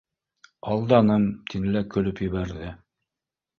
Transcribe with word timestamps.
Алданым,— 0.75 1.27
тине 1.53 1.75
лә 1.77 1.85
көлөп 1.97 2.25
ебәрҙе. 2.29 2.75